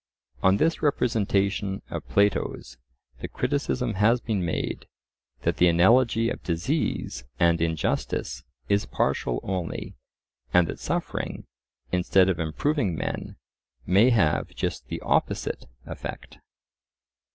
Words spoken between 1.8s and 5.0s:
of Plato's the criticism has been made,